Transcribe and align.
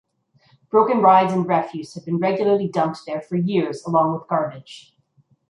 Broken 0.71 1.01
rides 1.03 1.31
and 1.31 1.47
refuse 1.47 1.93
had 1.93 2.05
been 2.05 2.17
regularly 2.17 2.67
dumped 2.67 3.05
there 3.05 3.21
for 3.21 3.35
years 3.35 3.85
along 3.85 4.13
with 4.17 4.27
garbage. 4.27 4.95